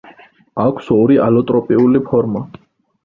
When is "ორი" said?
0.95-1.19